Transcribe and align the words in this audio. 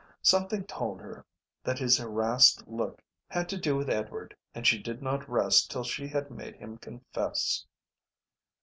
Something 0.23 0.63
told 0.65 0.99
her 1.01 1.27
that 1.63 1.77
his 1.77 1.95
harassed 1.99 2.67
look 2.67 3.03
had 3.27 3.47
to 3.49 3.57
do 3.59 3.75
with 3.77 3.87
Edward 3.87 4.35
and 4.55 4.65
she 4.65 4.81
did 4.81 4.99
not 5.03 5.29
rest 5.29 5.69
till 5.69 5.83
she 5.83 6.07
had 6.07 6.31
made 6.31 6.55
him 6.55 6.79
confess. 6.79 7.63